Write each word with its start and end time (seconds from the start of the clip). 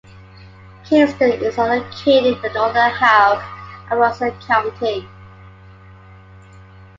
Kingston 0.83 1.31
is 1.33 1.59
located 1.59 2.33
in 2.35 2.41
the 2.41 2.49
northern 2.55 2.89
half 2.89 3.37
of 3.91 3.99
Luzerne 3.99 4.33
County. 4.47 5.07